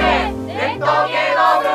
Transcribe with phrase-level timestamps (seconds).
[0.00, 1.66] 伝統芸能部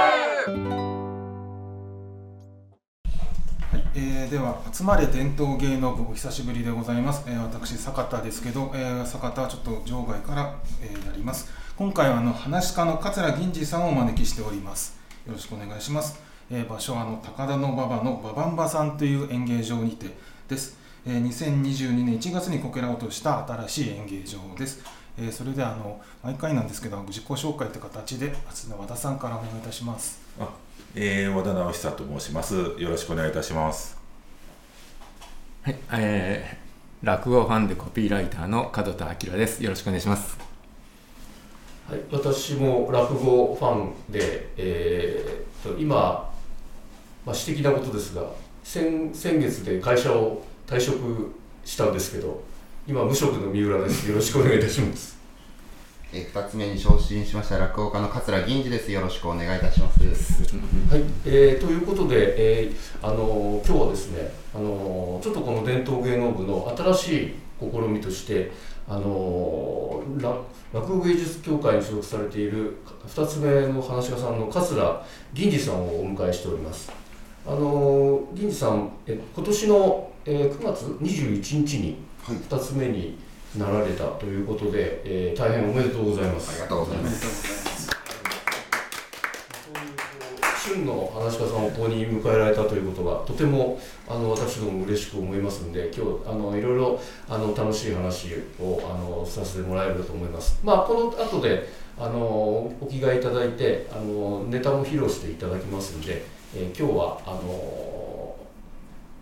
[3.62, 11.52] はい、えー、では集まれ伝統芸能部お久しぶりでございます、えー、私坂田ですけど、えー、坂田ちょっと場外から、えー、やります。
[11.76, 14.98] 今回はあの話し家の桂銀次さんをお招きしております。
[15.28, 16.18] よろしくお願いします、
[16.50, 20.08] えー、場所はあの高田馬場の馬場ンバさんという演芸場にて
[20.48, 25.03] です、えー、2022年1月にこけら落とした新しい演芸場です。
[25.18, 28.34] えー、それであの毎回なんですけど自己紹介という形で
[28.78, 30.20] 和田さんからお願いいたします。
[30.40, 30.50] あ、
[30.96, 32.56] えー、和田直久と申します。
[32.56, 33.98] よろしくお願いいたします。
[35.62, 39.64] はい、えー、落語ファンでコピーライターの門田明です。
[39.64, 40.38] よろしくお願いします。
[41.90, 46.32] はい、私も落語ファンで、えー、と今、ま
[47.28, 48.26] あ、私的なことですが
[48.64, 52.42] 先先月で会社を退職したんですけど
[52.86, 54.10] 今無職の三浦です。
[54.10, 55.18] よろしくお願いいたします。
[56.12, 58.92] えー、2つ目に昇進しました落語家の桂銀次です。
[58.92, 60.02] よろしくお願いいたします。
[60.04, 68.52] はい、えー、ということで、えー、あのー、今日はですねあのー、ちょっとこの伝統芸能部の新しい試みとして
[68.86, 70.42] あのー、
[70.74, 76.92] 落語芸術協会に所属されている2つ目の話し家さんの桂銀次さんをお迎えしております。
[77.48, 83.18] あのー、銀次さんえ今年の、えー、9月21日に2つ目に
[83.58, 86.52] なられたということで、えー、大変おめでとうございます。
[86.52, 87.74] ありがとうございます。
[90.66, 98.30] 旬の話し家さんをここに迎えられたということがとてもあの私ども嬉しく思いますので今日あのいろいろあの楽しい話
[98.62, 100.62] をあのさせてもらえると思います。
[100.64, 101.68] まあこの後で
[102.00, 106.24] あのお着替えいただいてあのネタも披露していただきますので、
[106.56, 108.36] えー、今日はあの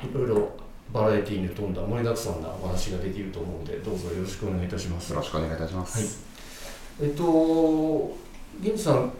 [0.03, 0.60] いろいろ
[0.93, 5.11] バラエティーに富んだ盛りだくさんなお話ができると思うのでどうぞよろしくお願いいたします。
[5.11, 6.23] よろしくお願いいたします。
[6.99, 8.17] はい、えっと
[8.61, 9.11] 銀次さん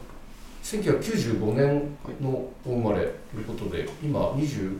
[0.62, 2.28] 1995年の
[2.64, 4.78] お生まれということで今28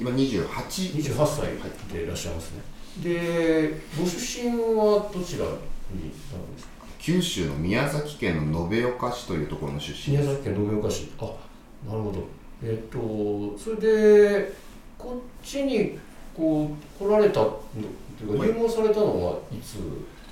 [0.00, 2.62] 今28 28歳でいらっしゃいますね、
[3.02, 6.14] でご出身はどちらになるんで
[6.60, 6.72] すか？
[6.98, 11.10] 九州の宮崎県の延岡市というところの出身宮崎県延岡市。
[11.18, 11.22] あ
[11.88, 12.26] なるほど。
[12.62, 14.52] えっとそれで
[14.98, 15.98] こっちに
[16.36, 17.64] こう来られたと
[18.22, 19.78] いうか入門されたのはいつ？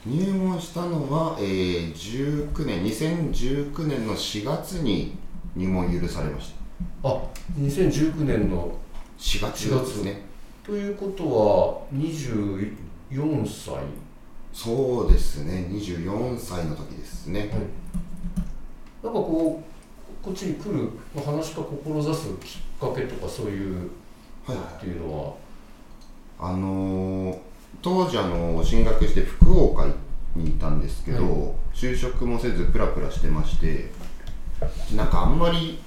[0.06, 5.16] 入門したのは、えー、19年2019年の4月に
[5.56, 6.52] 入門許されまし
[7.02, 7.08] た。
[7.08, 7.22] あ
[7.58, 8.76] 2019年の
[9.18, 9.70] 4月。
[9.70, 10.20] ですね
[10.62, 13.82] ということは24歳。
[14.52, 15.68] そうですね。
[15.70, 19.62] 24歳の時ですね、はい、なんかこ
[20.22, 23.90] うこっちに来る話か志すきっかけとかそういう、
[24.46, 25.43] はい、っていうのは？
[26.48, 27.38] あのー
[27.84, 29.86] 当時あの進学して福岡
[30.34, 31.30] にいたんですけど、はい、
[31.74, 33.90] 就職もせずプラプラしてまして
[34.96, 35.78] なんかあんまり、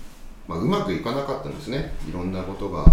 [0.47, 1.95] まあ、うまくいかなかったんですね。
[2.07, 2.85] いろんなことが。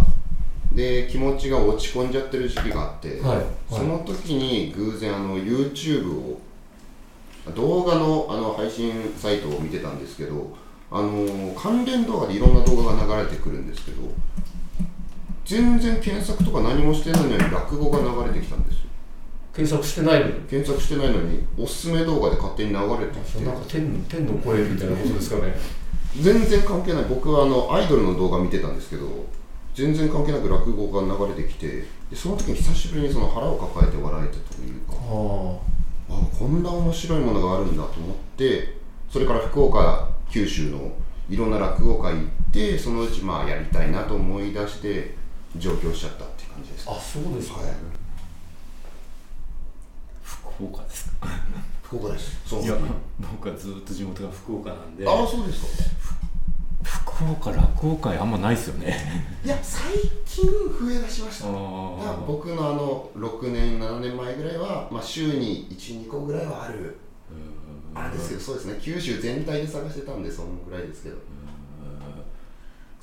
[0.73, 3.37] で気持ちが落ち込んじゃってる時期があって、はい。
[3.37, 6.41] はい、その時に偶然あの YouTube を
[7.55, 10.57] 動画のあの配信サイトを見てたんですけど
[10.91, 14.11] あの関連動画でいろんな動画が流れてくるんですけど
[15.45, 18.81] 全然検索とか何もしてないのに落語が流れてきたんですよ。
[19.55, 20.33] 検索してないのに？
[20.49, 23.45] 検索してないのにおすすめ動画で勝手に流れてきて。
[23.45, 25.55] なんか天天の声みたいなことですかね。
[26.21, 27.05] 全然関係ない。
[27.05, 29.27] 僕はあのアイドルの動画見てたんですけど
[29.75, 35.75] 全然関係なく落語が流れてきてでその時に久しぶりにその腹を抱えて笑えたというかあ。
[36.07, 38.77] あこんな面白いものがあるんだと思って
[39.11, 40.93] それから福岡九州の
[41.31, 45.15] いろんな落語会行ってそのうちまあやりたいなと思い出して
[45.57, 47.71] 上京しちゃったっていう感じですあそうですか、はい。
[50.23, 51.29] 福岡ですか。
[51.83, 52.41] 福岡です。
[52.47, 52.63] そう。
[52.63, 52.77] いや
[53.21, 55.07] 僕はずっと地元が福岡なんで。
[55.09, 55.95] ああそうですか。
[56.83, 58.97] 福岡落語会あんまないですよね。
[59.45, 59.83] いや最
[60.27, 61.47] 近増えだしました。
[62.27, 66.99] 僕のあの6年7年前ぐらいは、まあ、週に12個ぐらいはある。
[67.95, 68.79] あれですけどそうですね。
[68.81, 71.17] 九州全体で探してたんでそのぐらいですけど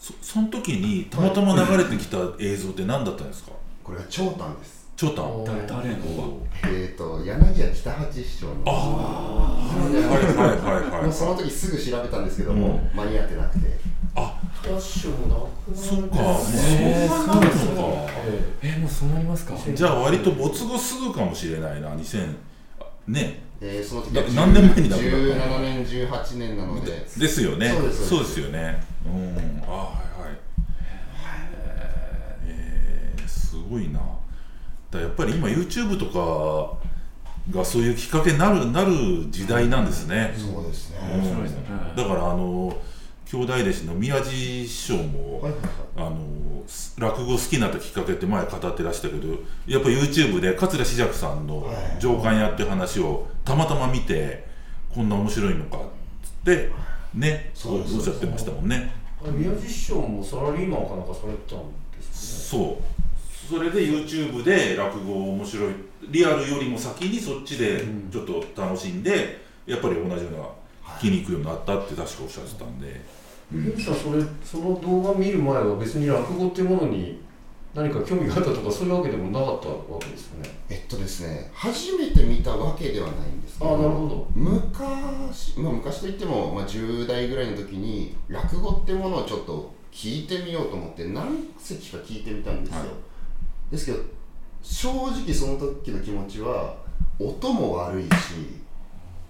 [0.01, 3.51] そその時にたまたま流れてきた映像って何だったんですか？
[3.83, 4.88] これは長短です。
[4.98, 5.45] 長短？
[5.45, 5.95] 誰の
[6.63, 8.53] えっ、ー、と柳家北八師匠の。
[8.65, 13.80] ああはいはいはいはいもうその時すぐ調べたんですけども、うん、間に合ってなくて。
[14.15, 16.15] あ北師匠もそっか。
[16.18, 17.74] えー、そうですか。
[18.63, 19.56] えー、もうそうなりますか。
[19.71, 22.36] じゃあ割と没後すぐかもしれないな2000
[23.07, 23.44] ね。
[23.62, 26.92] えー、その時何年前に亡くなった17年18年なので。
[26.92, 27.69] ですよね。
[27.69, 28.09] そうです。
[28.09, 29.63] そうですよねうん。
[29.68, 30.39] あはいはい。
[32.45, 34.00] えー、すごいな。
[34.92, 38.92] だやっぱり今 YouTube とかがそういうきっかけになるなる
[39.30, 40.98] 時代なんですね、そうですね。
[41.15, 41.24] うん。
[41.24, 41.63] 白いですね。
[41.95, 42.77] だからあの
[43.25, 45.51] 兄弟弟子の宮地師匠も、はい。
[45.54, 46.18] はいはいあの
[47.00, 49.27] 落語好きになったきっかけって前語ってらしたけど
[49.68, 52.00] やっぱ YouTube で桂志尺さんのはい。
[52.00, 54.45] 上官やっていう話をたまたま見て
[54.94, 55.81] こんな面白いのかっ
[56.24, 56.69] つって
[57.13, 57.52] ね。
[57.66, 58.92] おっしゃってましたもんね。
[59.38, 61.60] 宮地師匠もサラリーマンかなんかされてたん
[61.96, 62.60] ですね。
[62.60, 62.84] そう。
[63.50, 65.74] それで YouTube で落語面白い
[66.10, 70.44] リアルよりも先にそっちでちょっと楽しんで、やっぱり同じような
[70.98, 73.02] 聞きに行くようになったって確かおっしゃってたんで、
[73.54, 77.22] ゆきさんそれその動画見る前は別に落語っていうものに
[77.73, 80.50] 何か興味があったとかそういうわけでもなかったわけですよね？
[80.69, 84.27] えっとですね初めて見たわけではないんですけあどあなるほど。
[84.35, 92.89] 昔、まあ、昔といっても、まあ、10代ぐらいの時に落語ってものをちょっと聞いてみようと思って何席か聞いてみたんですよ、はい。
[93.71, 94.00] ですけど
[94.62, 96.75] 正直その時の気持ちは
[97.19, 98.09] 音も悪いし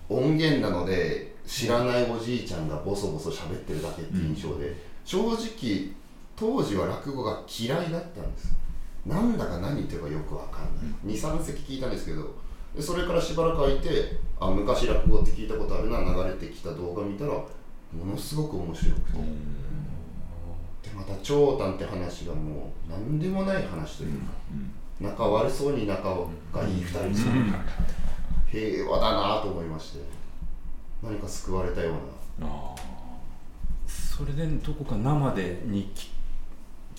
[0.09, 5.91] 音源なので知らないおじいちゃんがボソボソ喋ってるだけっていう印象で、正直
[6.41, 8.51] 当時は落語が嫌いだったんです。
[9.05, 12.35] なんだか何言ってるかよくわかんない、23席聞いたんですけど
[12.75, 17.45] でそれからしばらく空いてあ昔落語って聞いたことあるな流れてきた動画見たらも
[18.07, 24.31] のすごく面白くて、でまた長短って話がもう何でもない話というか、
[24.99, 26.25] 仲悪そうに仲がいい
[26.77, 27.33] 2人ですよ、
[28.51, 29.99] 平和だなと思いまして
[31.03, 31.91] 何か救われたよ
[32.39, 32.47] うな。
[32.47, 32.75] あ
[33.87, 36.09] それでどこか生でにき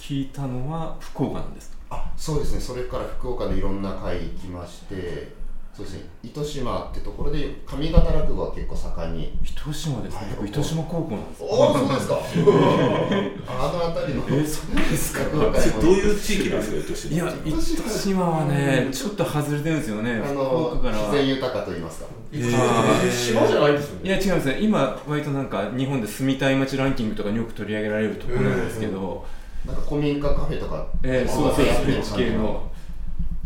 [0.03, 1.77] 聞いたのは福岡なんですか？
[1.91, 2.61] あそうですね。
[2.61, 5.31] それから福岡のいろんな会行きまして
[5.73, 6.01] そうですね。
[6.25, 9.39] 糸島ってところで上方落語は結構盛んに。
[9.45, 10.35] 糸島ですね、はい。
[10.39, 12.19] 僕糸島高校なんですおおそうですか。
[13.47, 14.25] あの辺りの。
[14.29, 15.21] えそうですか？
[15.31, 21.03] どういう地域なんですか糸島いや糸島はねちょっと外れてるんですよねあ福の岡からは。
[21.13, 22.07] 自然豊かと言いますか。
[22.33, 23.11] えー。
[23.13, 24.09] 島じゃないんですよね。
[24.09, 24.59] いや違うんですね。
[24.61, 29.25] 今割となんか日本で住みたい街ランキングとかによく取り上げられるところなんですけど、
[29.67, 30.87] なんか古民家カフェとか。
[31.03, 32.19] えーそうそうそう。
[32.19, 32.71] 地系の。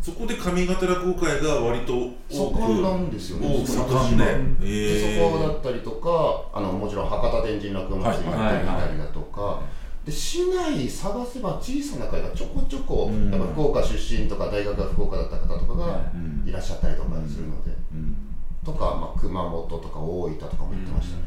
[0.00, 1.92] そこで上方落語会が割と
[2.30, 2.60] 多く。
[2.60, 3.48] 盛んなんですよね。
[3.48, 9.62] 多く盛んで、でえそこだったりとかあのもちろん博多天神落語祭り行ってみたりだとか、
[10.04, 13.32] で市内探せば小さな会がちょこちょこ、うん。
[13.32, 18.16] やっぱ福岡出身とか大学が福岡だった方とかがうんいらっしゃったりとかするので、うん。
[18.64, 21.22] とか、まあ、熊本とか大分とかも行ってましたね、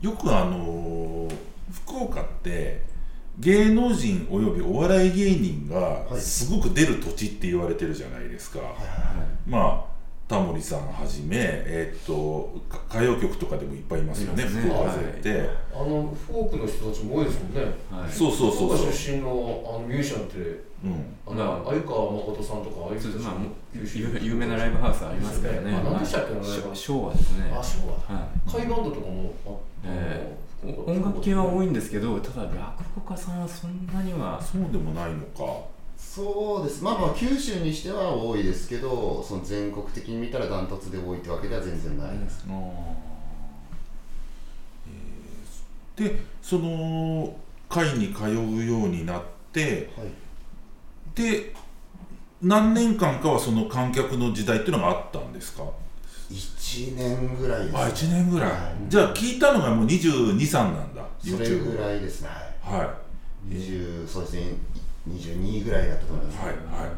[0.00, 1.34] よくあのー
[1.72, 2.82] 福岡って
[3.38, 6.20] 芸能人およびお笑い芸人がはい。
[6.20, 8.60] すごく出る土地って言われてるじゃないですか、
[9.46, 9.96] まあ
[10.28, 14.62] タモリさんはじめ、えーっとか歌謡曲とかでもいっぱいいますよねいますね。
[14.62, 17.60] 福岡勢って、あの福岡の人たちも多いですもんね。
[17.92, 18.10] はい。
[18.10, 18.88] そうそうそう福そう。
[18.88, 19.28] 岡出身の
[19.68, 20.36] あのミュージシャンって
[20.82, 21.16] うん。
[21.28, 23.34] あの鮎川誠さんとかああいう人まあ
[23.72, 25.72] 有有名なライブハウスありますからね。
[25.72, 26.78] あ何でしたっけまあライブハウス。
[26.80, 27.54] 昭和ですね。
[27.54, 28.66] あ昭和だはい。
[28.66, 29.50] 海バンドとかもあ
[29.84, 30.45] えあの福岡
[30.86, 35.64] 音楽系は多いんですけどただ落語家さんはそんなにはそうでもないのか。
[35.96, 36.82] そうです。
[36.84, 42.54] まあまあ九州にしては多いですけどその全国的に見たらダントツで多いってわけでは全然ないです、あー。
[45.98, 47.34] えーでその
[47.68, 49.22] 会に通うようになっ
[49.52, 50.08] てはい。
[51.14, 51.54] で
[52.42, 55.64] 何年間かはその観客の時代っていうのがあったんですか？
[56.30, 62.28] 1年ぐらいです、ね、あ1年ぐらい、はじゃあ聞いたのがもう223なんだそれぐらいですね
[62.66, 62.78] はい。
[62.78, 63.54] はい。
[63.54, 64.54] 20そうですね。
[65.08, 66.96] 22ぐらいだったと思います、はいはいはい。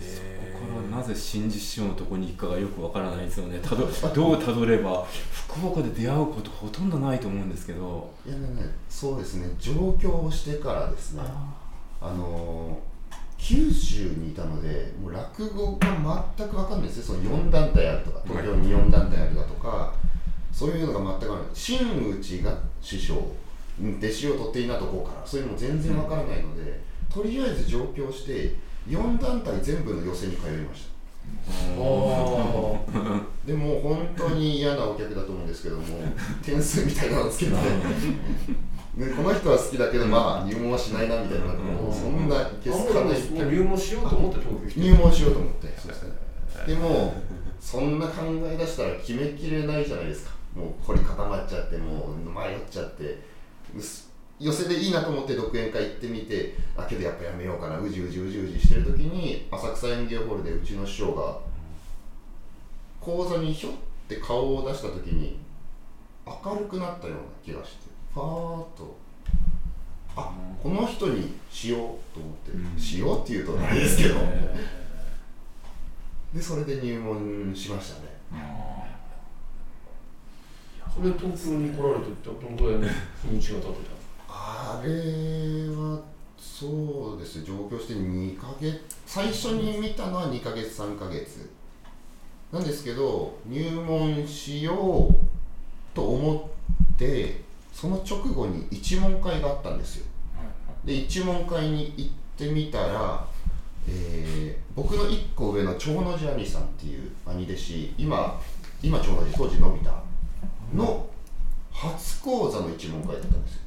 [0.00, 0.22] そ
[0.60, 3.58] こからなぜ新次師匠のところに行くかがよくわからないですよね。
[3.58, 8.12] たどどうたどれば福岡で出会うことほとんどないと思うんですけど。
[8.24, 9.48] いやねねそうですね。
[9.58, 11.22] 上京をしてからですね。
[12.00, 12.87] あのー
[13.38, 17.02] 九州にいたのでもう落語が全く分かんないですね。
[17.04, 19.94] その4団体あるとか東京に4団体あるだとか、
[20.52, 21.48] そういうのが全く分からない。
[21.54, 23.14] 真打ちが師匠
[23.80, 28.56] うん弟子を取っていいなとこからそういうのも全然分からないので、とりあえず上京して
[28.88, 30.88] 4団体全部の寄席に通いました。
[31.30, 31.78] あ
[33.46, 35.84] でも本当に嫌なお客だと思うんですけども
[36.42, 37.52] 点数みたいなのをつけて、
[38.98, 41.56] ね、この人は好きだけどまあ入門はしないなみたいななん。
[41.94, 45.68] そんないけあすかない入門しようと思って東京来て入門しようと思って。
[46.66, 47.14] でも
[47.60, 50.32] そんな考え出したら決めきれないじゃないですか。
[50.56, 53.22] もう凝り固まっちゃってもう迷っちゃって。
[53.76, 54.08] うす
[54.40, 57.78] 寄せでいいなと思って独演会行ってみてあけどやっぱやめようかな。
[57.78, 61.38] うじうじうじうじしてる時に浅草園芸ホールでうちの師匠が
[63.00, 63.72] 講座にひょっ
[64.08, 65.38] て顔を出した時に
[66.26, 68.96] 明るくなったような気がしてファーッと
[70.16, 71.80] あこの人にしよう
[72.14, 72.78] と思って、うん。
[72.78, 74.14] しようっていうとないですけど、
[76.34, 78.08] でそれで入門しましたね。
[80.94, 82.88] それ東京に来られてどのぐらいの
[83.22, 83.78] 日にちが経って
[84.28, 86.00] あれは
[86.36, 88.80] そうです上京して2ヶ月。
[89.06, 91.50] 最初に見たのは2ヶ月3ヶ月。
[92.50, 95.14] なんですけど入門しよう
[95.94, 96.50] と思
[96.94, 100.06] ってその直後に一問会があったんですよ。
[100.84, 103.26] で一問会に行ってみたら、
[103.88, 108.40] えー僕の1個上の長野寺兄さんっていう兄弟子今
[108.80, 109.90] 今長野寺当時のび太
[110.72, 111.06] の
[111.72, 113.60] 初講座の一問会だったんですよ。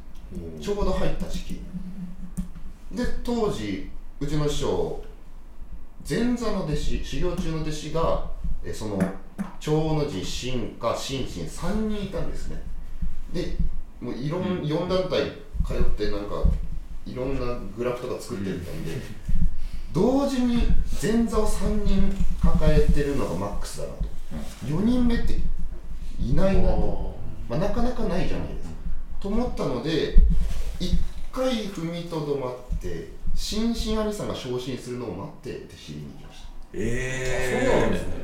[0.62, 1.62] ちょうど入った時期。
[2.94, 3.90] で当時
[4.22, 5.04] うちの師匠
[6.10, 8.32] 前座の弟子修行中の弟子が
[8.64, 9.00] えその
[9.60, 12.64] 長野寺進化心身3人いたんですね。
[13.34, 13.58] で
[14.02, 15.32] もういろん、4団体
[15.66, 16.44] 通ってなんか
[17.06, 18.92] いろんなグラフとか作ってたんで、
[19.94, 20.64] 同時に
[21.02, 24.06] 前座を3人抱えてるのがマックスだなと、
[24.66, 25.36] 4人目って
[26.20, 27.16] いないなと、
[27.50, 28.76] まあ、なかなかないじゃないですか。
[29.20, 30.16] と思ったので
[30.80, 30.98] 一
[31.32, 36.31] 回踏みとどまって新進兄さんが昇進するのを待ってって知りに行きま
[36.72, 38.22] したえそうなんですね。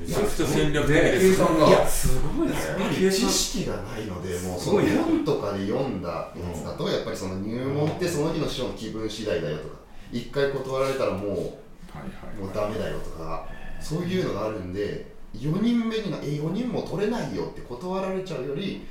[0.00, 1.34] めちゃくちゃ戦略的計ですね。
[1.36, 1.68] 算が。
[1.68, 2.78] いやすごいですね
[3.10, 9.74] 知識がないのでもうその本とかで読んだやつだとやっぱりその入門ってその日の師匠の気分次第だよとか
[10.12, 13.46] 一回断られたらもうはいはいもうダメだよとか
[13.80, 18.86] そういうのがあるんで4人目になえ4人も取れないよって断られちゃうより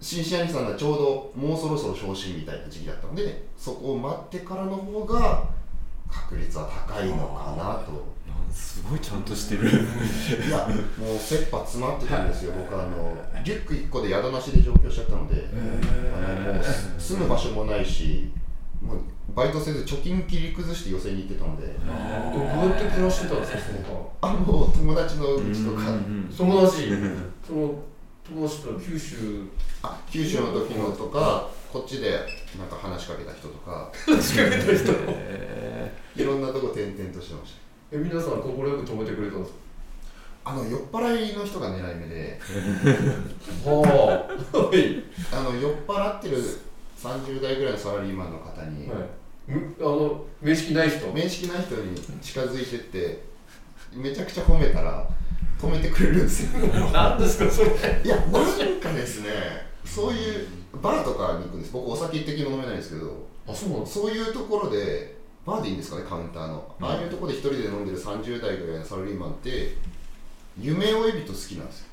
[0.00, 5.44] 新進兄さんがちょうどもうそろそろ昇進みたいな時期だったのでそこを待ってからの方が
[6.14, 8.14] 確率は高いのかなと。
[8.52, 9.68] すごいちゃんとしてる。
[9.68, 15.48] いや、もう切羽詰まってたんですよ、僕あの、リュック1個で宿なしで上京しちゃったので、
[16.14, 16.64] あのもう
[17.00, 18.30] 住む場所もないし、
[18.80, 18.98] もう
[19.34, 21.72] バイトせず貯金切り崩して寄せに行ってたので、ど
[22.42, 23.58] うやって暮らしてたんですか
[24.20, 26.90] あ、もう友達のうちとか、間友達？
[27.44, 27.74] その
[28.28, 29.46] 友達と九州。
[29.82, 32.10] あ九州の時のとか、こっちで
[32.58, 34.92] なんか話しかけた人とか、仕掛けた人。
[36.16, 37.96] いろんなとこ転々としてました。
[37.96, 39.52] え皆さん快く止めてくれたんです
[40.46, 42.38] あの酔っ払いの人が狙い目で、
[43.64, 44.58] か はあ。
[44.58, 45.02] はい。
[45.32, 46.36] あの酔っ払ってる
[47.02, 48.98] 30代ぐらいのサラリーマンの方に、はい。
[49.46, 51.06] むあの面識ない人？
[51.12, 53.22] 面識ない人に近づいてって
[53.94, 55.08] めちゃくちゃ褒めたら
[55.60, 56.66] 止めてくれるんですよ。
[56.92, 57.68] 何ですかそれ。
[58.04, 59.30] いやなんかですね
[59.84, 60.48] そういう
[60.82, 61.72] バーとかに行くんです。
[61.72, 69.76] 僕お酒一滴も飲めないんですけどあそうなんですそういうところでバーでいいんですかねカウンターの、ああいうところで一人で飲んでる30代ぐらいのサラリーマンって
[70.58, 71.86] 夢追い人好きなんですよ。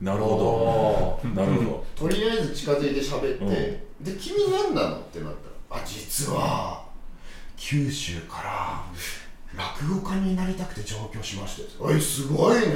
[0.00, 1.28] なるほど。
[1.28, 5.34] なるほとりあえず近づいて喋って、で君何なのってなっ
[5.68, 6.84] たらあ実は
[7.56, 8.84] 九州から
[9.56, 12.66] 落語家になりたくて上京しましておいすごいね、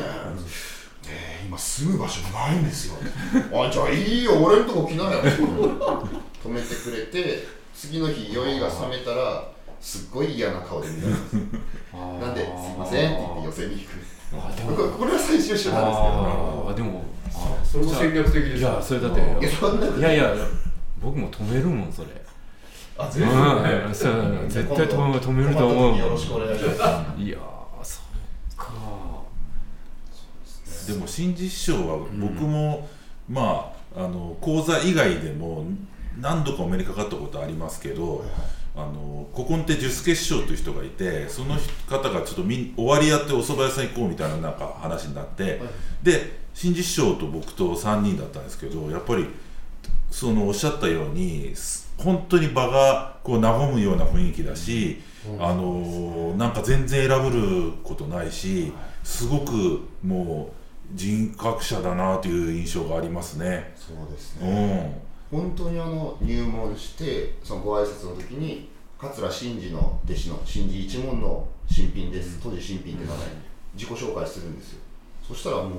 [1.09, 2.95] えー今住む場所ないんですよ。
[3.53, 5.21] あじゃあいいよ俺んとこ来なよ。
[5.21, 9.49] 止めてくれて次の日酔いが冷めたら
[9.81, 11.35] すっごい嫌な顔で見られます。
[12.25, 14.47] なんで「すいません」って言って寄せに行く。
[14.47, 14.91] あでも。
[14.93, 15.75] これは最終手段ですけど。
[16.69, 19.21] あーでもあそれも戦略的ですいやそれだって。
[19.21, 20.35] いやそんなこといやいや
[21.03, 22.09] 僕も止めるもんそれ
[22.99, 25.99] あう全然んそう絶対止め止めると思う。
[25.99, 26.71] よろしくお願いしま
[27.17, 28.01] すいやーそ
[28.55, 28.73] うか。
[30.87, 32.89] どでも新実師匠は僕も、
[33.29, 35.67] まああの講座以外でも
[36.19, 38.25] 何度かお目にかかったことありますけど、
[38.75, 41.57] あの古今亭寿助師匠という人がいてその
[41.89, 45.61] 方がちょっとみん終わりやってお蕎麦屋さん行こうみたいななんか話になって、
[46.03, 49.27] で新実師匠と僕と3人だったんですけどやっぱり
[50.11, 55.01] そのおっしゃったようにす本当に場がこう和むような雰囲気だし、
[55.39, 58.73] あのなんか全然選ぶることないし
[59.05, 63.75] すごくもう人格者だなという印象がありますね。
[63.77, 65.37] そうですうね、ん。
[65.37, 68.69] 本当にあの入門してそのご挨拶の時に
[68.99, 72.41] 桂真治の弟子の真治一門の新品です。
[72.43, 73.33] 当時新品って名前に
[73.75, 74.81] 自己紹介するんですよ。
[75.27, 75.73] そしたらもう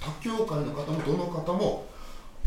[0.00, 1.86] 他教会の方もどの方も「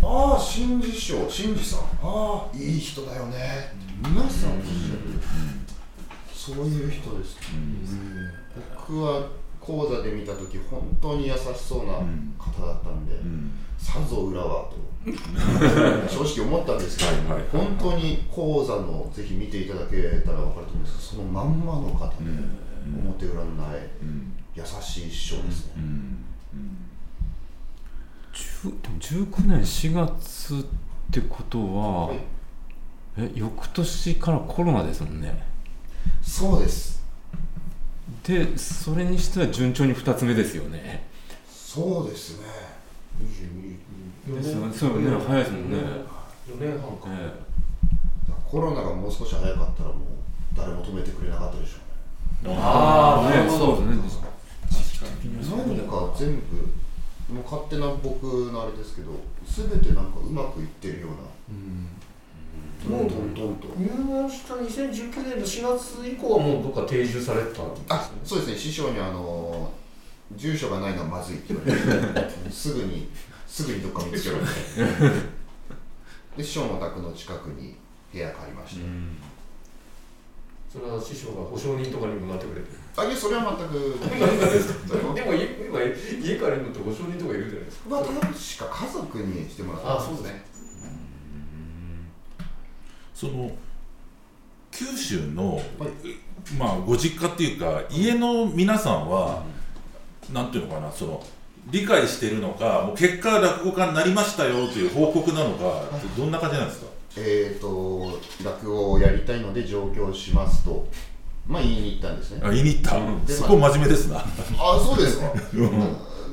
[0.02, 1.80] ああ新治師匠新治さん。
[2.02, 4.22] ああいい人だよね」皆さん。
[4.22, 5.20] おっしゃる
[6.34, 7.38] そういう人です、
[8.88, 9.28] 僕は
[9.60, 11.94] 講座で見た時本当に優しそうな
[12.38, 13.06] 方だったん。
[13.06, 13.52] で、うん。
[13.78, 14.78] さぞ裏はと
[16.08, 16.78] 正直思ったん。
[16.78, 20.84] ですけど、はい本当に講座のぜひ見ていただけたら分かると思うん。
[20.84, 21.60] ですけどそのまん。
[21.60, 22.14] まの方で、
[23.04, 24.34] 表裏のないうん。
[24.56, 26.26] 優しい師匠ですね、うん。
[26.56, 26.58] 10
[28.64, 30.58] でも19年4月っ
[31.12, 32.20] てことは、はい。
[33.18, 35.44] え翌年からコロナですもんね。
[36.22, 37.04] そうです。
[38.24, 41.08] でそれにしては順調に2つ目ですよね。
[41.50, 42.48] そうですね。
[44.28, 44.74] 22ですよね。
[44.74, 45.78] そうね早いですもんね。
[46.48, 47.34] 4年半か、え
[48.50, 49.98] コロナがもう少し早かったらもう
[50.56, 51.78] 誰も止めてくれなかったでしょ
[52.46, 52.56] うね。
[52.58, 53.50] ああなるね。
[53.50, 54.28] ほどそうですね。
[55.50, 56.42] 何か全部
[57.30, 59.12] もう勝手な僕のあれですけど
[59.46, 61.12] 全てなんかうまくいってるよう
[62.94, 63.68] な、もうトントンと。
[63.78, 67.86] 入門した2019年の4月以降はもうどっか定住されてたんですね。
[67.90, 68.58] あそうですね。
[68.58, 69.72] 師匠にあの
[70.36, 71.72] 住所がないのはまずいって言われ
[72.24, 73.10] て すぐに
[73.46, 74.48] すぐにどっか見つけろって。
[76.38, 77.76] で師匠のお宅の近くに
[78.14, 78.86] 部屋借りました、
[80.72, 82.78] それは師匠が保証人とかにもなってくれてる。
[82.98, 84.00] あいやそれは全く。
[85.16, 87.90] でも今今家借りるのって保証人とかいるじゃないですか？
[87.90, 90.46] まあ確か家族にしてもらったんですね。
[93.16, 93.52] その
[94.72, 95.60] 九州の、
[96.60, 99.44] まあご実家っていうか家の皆さんは、
[100.32, 101.26] なんていうのかなその
[101.72, 105.84] 理解してるのかもう結果落語家になりましたよという報告なのか
[106.18, 106.88] どんな感じなんですか？
[107.18, 110.88] えっ、と落語をやりたいので上京しますと
[111.48, 112.42] まあ言いに行ったんですね。
[112.44, 114.20] あ言いに行った、でそこ真面目ですな。
[114.20, 115.34] あそうですか。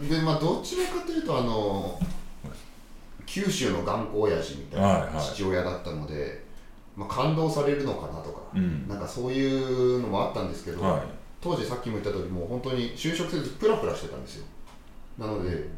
[0.09, 1.99] でまあどちらかというとあの
[3.25, 5.23] 九州の頑固親父みたいはいはない。
[5.23, 6.45] 父親だったので、
[6.97, 8.87] まあ、感動されるのかなとか、うん。
[8.89, 11.03] なんかそういうのもあったんですけど、はい。
[11.41, 14.47] 当時さっきも言った通りもう本当に就職せずプラプラしてたんですよ。
[15.19, 15.69] なので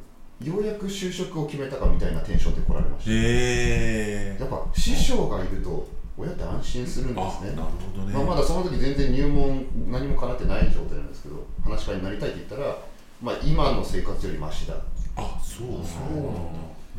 [0.43, 3.11] ようやく就職を決めたかみたいなテンションで来られました。
[3.11, 5.89] へえやっぱ師匠がいると
[6.19, 7.51] 親って安心するんであすね。
[7.51, 12.77] なるほどね、まあ、まだその時全然入門何も叶ってない状態なんですけど話し家になりたいって言ったら、
[13.23, 14.75] まあ、今の生活よりマシだ。
[15.17, 15.89] あそうなんだ。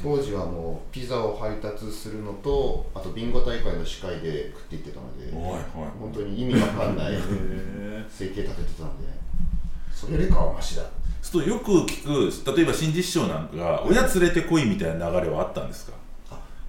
[0.02, 5.64] 当時はもうピザを配達するのとあとビンゴ大会の司会で食っていってたのではいはい
[6.00, 7.14] 本当に意味わかんない
[8.08, 9.08] 生計立ててたんで
[9.92, 10.84] それよりかはマシだ
[11.36, 12.04] よく聞
[12.54, 15.94] く例えば新実師匠なんかが親連れてこいみたいな流れはあったんですか？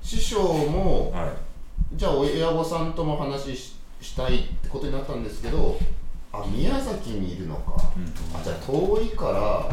[0.02, 1.30] 師匠もはい。
[1.94, 5.78] じゃあ親御さんとも話ししたいってことになったんですけど
[6.32, 7.76] あ宮崎にいるのか、
[8.34, 9.70] あじゃあ遠いから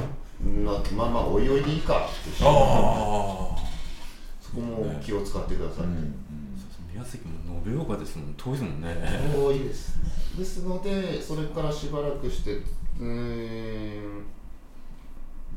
[0.63, 3.57] なまあまあおいおいでいいかってああ。
[4.41, 5.85] そこも気を使ってください、
[6.93, 8.95] 宮崎も延岡ですもん遠いですもんね。
[9.35, 9.99] 遠いです。
[10.37, 14.23] ですのでそれからしばらくしてうーん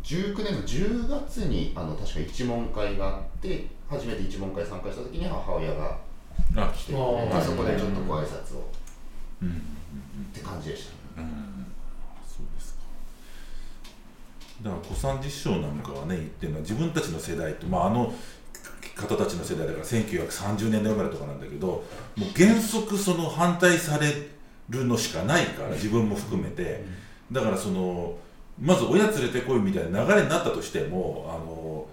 [0.03, 5.99] 19年の10月にあの確か一問会があって初めて一問会参加した時に母親が
[6.57, 7.31] あ来て、あー。
[7.31, 8.71] まあ、そこでちょっとご挨拶を
[9.43, 9.49] うん。
[9.49, 9.53] っ
[10.33, 10.91] て感じでした。
[12.27, 12.81] そうですか。
[14.63, 18.13] だから小三治師匠なんかはね言ってるのは自分たちの世代と、まあ、あの
[18.95, 21.85] 方たちの世代だから1930年代生まれとかなんだけども
[22.17, 24.29] う原則その反対され
[24.69, 26.85] るのしかないから自分も含めて。
[27.31, 28.17] だからその
[28.61, 31.87] まず親連れてこいみたいな流れになったとしてもあの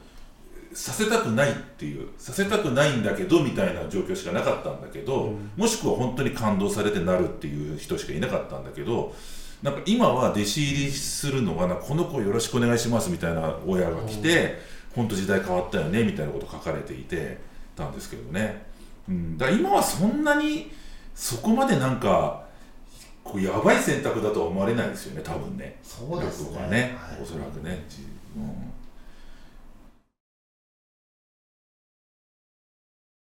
[0.73, 9.15] させたくないっていうさせたくないんだけどみたいな状況しかなかったんだけど、もしくは本当に感動されてなるっていう人しかいなかったんだけど
[9.63, 14.59] なんか今は弟子入りするのがなこの子よろしくお願いしますみたいな親が来て
[14.93, 17.37] 本当時代変わったよねみたいなこと書かれていて
[17.75, 18.65] たんですけどね、
[19.07, 20.71] うん、だから今はそんなに
[21.13, 22.44] そこまでなんか
[23.39, 25.77] やばい選択だとは思われないですよね多分ね。
[25.83, 26.67] そうですね。
[26.69, 27.21] ね、はい。
[27.21, 28.03] おそらくね、じ
[28.37, 28.74] うん